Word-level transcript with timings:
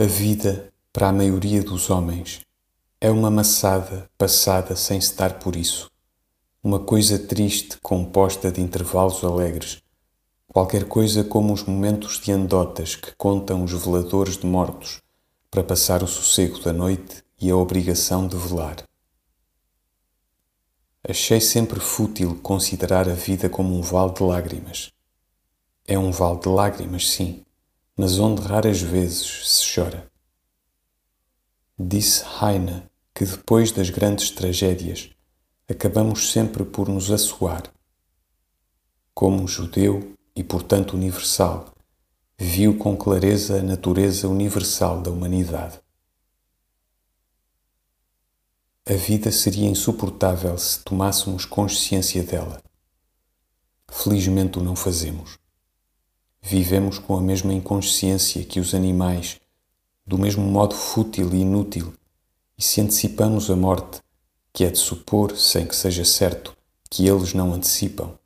A 0.00 0.06
vida, 0.06 0.72
para 0.94 1.10
a 1.10 1.12
maioria 1.12 1.62
dos 1.62 1.90
homens, 1.90 2.40
é 2.98 3.10
uma 3.10 3.30
maçada 3.30 4.08
passada 4.16 4.74
sem 4.74 4.98
se 4.98 5.14
dar 5.14 5.38
por 5.38 5.54
isso, 5.54 5.90
uma 6.64 6.78
coisa 6.78 7.18
triste 7.18 7.76
composta 7.82 8.50
de 8.50 8.62
intervalos 8.62 9.22
alegres, 9.22 9.82
qualquer 10.48 10.86
coisa 10.86 11.22
como 11.22 11.52
os 11.52 11.64
momentos 11.64 12.18
de 12.18 12.32
andotas 12.32 12.96
que 12.96 13.14
contam 13.14 13.62
os 13.62 13.72
veladores 13.72 14.38
de 14.38 14.46
mortos 14.46 15.02
para 15.50 15.62
passar 15.62 16.02
o 16.02 16.06
sossego 16.06 16.58
da 16.60 16.72
noite 16.72 17.22
e 17.38 17.50
a 17.50 17.56
obrigação 17.56 18.26
de 18.26 18.38
velar. 18.38 18.82
Achei 21.06 21.42
sempre 21.42 21.78
fútil 21.78 22.40
considerar 22.42 23.06
a 23.06 23.12
vida 23.12 23.50
como 23.50 23.76
um 23.76 23.82
vale 23.82 24.14
de 24.14 24.22
lágrimas. 24.22 24.90
É 25.86 25.98
um 25.98 26.10
vale 26.10 26.40
de 26.40 26.48
lágrimas, 26.48 27.06
sim, 27.10 27.44
mas 28.00 28.18
onde 28.18 28.40
raras 28.40 28.80
vezes 28.80 29.46
se 29.46 29.74
chora. 29.74 30.10
Disse 31.78 32.24
Heine 32.24 32.84
que 33.14 33.26
depois 33.26 33.72
das 33.72 33.90
grandes 33.90 34.30
tragédias 34.30 35.10
acabamos 35.68 36.32
sempre 36.32 36.64
por 36.64 36.88
nos 36.88 37.10
assoar. 37.10 37.62
Como 39.12 39.46
judeu 39.46 40.14
e, 40.34 40.42
portanto, 40.42 40.94
universal, 40.94 41.74
viu 42.38 42.78
com 42.78 42.96
clareza 42.96 43.58
a 43.58 43.62
natureza 43.62 44.26
universal 44.26 45.02
da 45.02 45.10
humanidade. 45.10 45.78
A 48.88 48.94
vida 48.94 49.30
seria 49.30 49.68
insuportável 49.68 50.56
se 50.56 50.82
tomássemos 50.82 51.44
consciência 51.44 52.22
dela. 52.22 52.62
Felizmente 53.90 54.58
o 54.58 54.62
não 54.62 54.74
fazemos. 54.74 55.39
Vivemos 56.42 56.98
com 56.98 57.16
a 57.16 57.20
mesma 57.20 57.52
inconsciência 57.52 58.44
que 58.44 58.58
os 58.58 58.74
animais, 58.74 59.40
do 60.06 60.18
mesmo 60.18 60.44
modo 60.44 60.74
fútil 60.74 61.32
e 61.32 61.40
inútil, 61.42 61.94
e 62.58 62.62
se 62.62 62.80
antecipamos 62.80 63.50
a 63.50 63.56
morte, 63.56 64.00
que 64.52 64.64
é 64.64 64.70
de 64.70 64.78
supor, 64.78 65.36
sem 65.36 65.66
que 65.66 65.76
seja 65.76 66.04
certo, 66.04 66.56
que 66.90 67.06
eles 67.06 67.34
não 67.34 67.52
antecipam, 67.52 68.18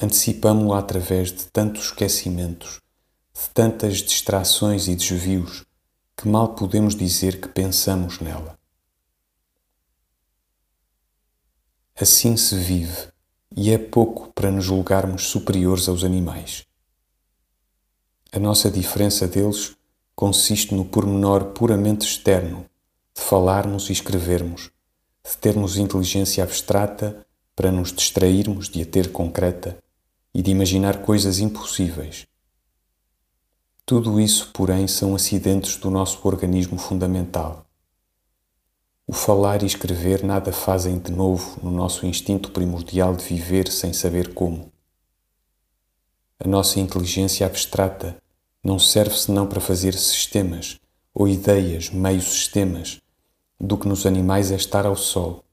antecipamo-la 0.00 0.78
através 0.78 1.30
de 1.30 1.46
tantos 1.46 1.84
esquecimentos, 1.84 2.80
de 3.32 3.48
tantas 3.50 3.98
distrações 3.98 4.88
e 4.88 4.96
desvios, 4.96 5.64
que 6.16 6.26
mal 6.26 6.54
podemos 6.54 6.96
dizer 6.96 7.40
que 7.40 7.48
pensamos 7.48 8.18
nela. 8.18 8.58
Assim 12.00 12.36
se 12.36 12.56
vive, 12.56 13.08
e 13.54 13.70
é 13.70 13.78
pouco 13.78 14.32
para 14.32 14.50
nos 14.50 14.64
julgarmos 14.64 15.28
superiores 15.28 15.88
aos 15.88 16.02
animais. 16.02 16.66
A 18.34 18.38
nossa 18.38 18.70
diferença 18.70 19.28
deles 19.28 19.76
consiste 20.16 20.74
no 20.74 20.86
pormenor 20.86 21.52
puramente 21.52 22.06
externo 22.06 22.64
de 23.14 23.20
falarmos 23.20 23.90
e 23.90 23.92
escrevermos, 23.92 24.70
de 25.22 25.36
termos 25.36 25.76
inteligência 25.76 26.42
abstrata 26.42 27.26
para 27.54 27.70
nos 27.70 27.92
distrairmos 27.92 28.70
de 28.70 28.80
a 28.80 28.86
ter 28.86 29.12
concreta 29.12 29.76
e 30.34 30.40
de 30.40 30.50
imaginar 30.50 31.02
coisas 31.02 31.40
impossíveis. 31.40 32.26
Tudo 33.84 34.18
isso, 34.18 34.50
porém, 34.54 34.88
são 34.88 35.14
acidentes 35.14 35.76
do 35.76 35.90
nosso 35.90 36.26
organismo 36.26 36.78
fundamental. 36.78 37.66
O 39.06 39.12
falar 39.12 39.62
e 39.62 39.66
escrever 39.66 40.24
nada 40.24 40.52
fazem 40.52 40.98
de 40.98 41.12
novo 41.12 41.60
no 41.62 41.70
nosso 41.70 42.06
instinto 42.06 42.50
primordial 42.50 43.14
de 43.14 43.24
viver 43.24 43.70
sem 43.70 43.92
saber 43.92 44.32
como. 44.32 44.72
A 46.40 46.48
nossa 46.48 46.80
inteligência 46.80 47.46
abstrata 47.46 48.21
não 48.62 48.78
serve 48.78 49.16
senão 49.16 49.46
para 49.46 49.60
fazer 49.60 49.94
sistemas 49.94 50.78
ou 51.12 51.26
ideias, 51.26 51.90
meios 51.90 52.24
sistemas, 52.24 53.00
do 53.60 53.76
que 53.76 53.88
nos 53.88 54.06
animais 54.06 54.50
é 54.50 54.56
estar 54.56 54.86
ao 54.86 54.96
sol. 54.96 55.44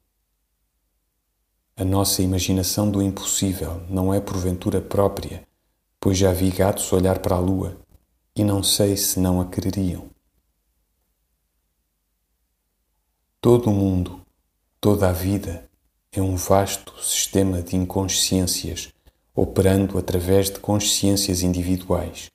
A 1.75 1.85
nossa 1.85 2.21
imaginação 2.21 2.89
do 2.89 3.01
impossível 3.01 3.81
não 3.89 4.13
é 4.13 4.19
porventura 4.19 4.81
própria, 4.81 5.47
pois 5.99 6.17
já 6.17 6.33
vi 6.33 6.49
gatos 6.49 6.91
olhar 6.91 7.19
para 7.19 7.35
a 7.35 7.39
lua 7.39 7.77
e 8.35 8.43
não 8.43 8.61
sei 8.61 8.97
se 8.97 9.19
não 9.19 9.39
a 9.39 9.45
quereriam. 9.45 10.09
Todo 13.41 13.69
o 13.69 13.73
mundo, 13.73 14.21
toda 14.81 15.09
a 15.09 15.13
vida 15.13 15.69
é 16.11 16.21
um 16.21 16.35
vasto 16.35 16.93
sistema 17.01 17.61
de 17.61 17.75
inconsciências 17.75 18.93
operando 19.33 19.97
através 19.97 20.49
de 20.49 20.59
consciências 20.59 21.41
individuais. 21.41 22.29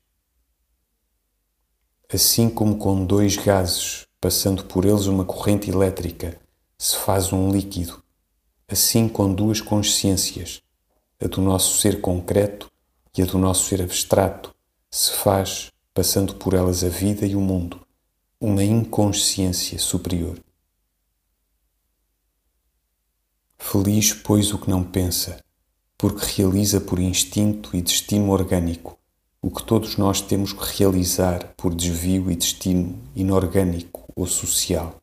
Assim 2.12 2.50
como 2.50 2.76
com 2.76 3.04
dois 3.04 3.36
gases, 3.36 4.06
passando 4.20 4.64
por 4.64 4.84
eles 4.84 5.06
uma 5.06 5.24
corrente 5.24 5.70
elétrica, 5.70 6.38
se 6.78 6.96
faz 6.96 7.32
um 7.32 7.50
líquido, 7.50 8.02
assim 8.68 9.08
com 9.08 9.32
duas 9.32 9.60
consciências, 9.60 10.62
a 11.20 11.26
do 11.26 11.40
nosso 11.40 11.78
ser 11.78 12.00
concreto 12.00 12.70
e 13.16 13.22
a 13.22 13.24
do 13.24 13.38
nosso 13.38 13.68
ser 13.68 13.80
abstrato, 13.80 14.54
se 14.90 15.12
faz, 15.12 15.72
passando 15.94 16.34
por 16.34 16.52
elas 16.52 16.84
a 16.84 16.88
vida 16.88 17.26
e 17.26 17.34
o 17.34 17.40
mundo, 17.40 17.80
uma 18.38 18.62
inconsciência 18.62 19.78
superior. 19.78 20.38
Feliz, 23.56 24.12
pois, 24.12 24.52
o 24.52 24.58
que 24.58 24.68
não 24.68 24.84
pensa, 24.84 25.42
porque 25.96 26.42
realiza 26.42 26.80
por 26.80 26.98
instinto 26.98 27.74
e 27.74 27.80
destino 27.80 28.30
orgânico 28.30 28.98
o 29.46 29.50
que 29.50 29.62
todos 29.62 29.98
nós 29.98 30.22
temos 30.22 30.54
que 30.54 30.78
realizar 30.78 31.52
por 31.54 31.74
desvio 31.74 32.30
e 32.30 32.34
destino 32.34 32.98
inorgânico 33.14 34.10
ou 34.16 34.26
social. 34.26 34.96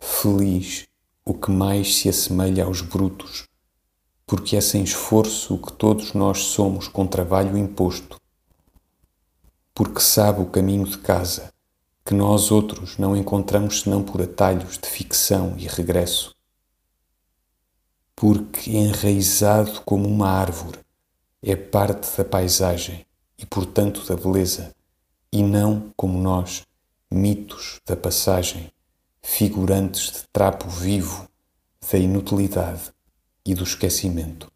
Feliz 0.00 0.86
o 1.22 1.34
que 1.34 1.50
mais 1.50 1.96
se 1.96 2.08
assemelha 2.08 2.64
aos 2.64 2.80
brutos, 2.80 3.44
porque 4.24 4.56
é 4.56 4.62
sem 4.62 4.82
esforço 4.82 5.54
o 5.54 5.58
que 5.58 5.70
todos 5.70 6.14
nós 6.14 6.44
somos 6.44 6.88
com 6.88 7.06
trabalho 7.06 7.58
imposto. 7.58 8.18
Porque 9.74 10.00
sabe 10.00 10.40
o 10.40 10.46
caminho 10.46 10.86
de 10.86 10.96
casa, 10.96 11.52
que 12.06 12.14
nós 12.14 12.50
outros 12.50 12.96
não 12.96 13.14
encontramos 13.14 13.82
senão 13.82 14.02
por 14.02 14.22
atalhos 14.22 14.78
de 14.78 14.88
ficção 14.88 15.54
e 15.58 15.66
regresso. 15.66 16.34
Porque 18.14 18.70
enraizado 18.70 19.82
como 19.82 20.08
uma 20.08 20.30
árvore, 20.30 20.85
é 21.42 21.54
parte 21.54 22.16
da 22.16 22.24
paisagem 22.24 23.06
e, 23.38 23.44
portanto, 23.44 24.04
da 24.06 24.16
beleza, 24.16 24.74
e 25.32 25.42
não, 25.42 25.92
como 25.96 26.18
nós, 26.18 26.64
mitos 27.10 27.80
da 27.86 27.96
passagem, 27.96 28.70
figurantes 29.22 30.12
de 30.12 30.22
trapo 30.32 30.68
vivo 30.68 31.28
da 31.90 31.98
inutilidade 31.98 32.92
e 33.44 33.54
do 33.54 33.64
esquecimento. 33.64 34.50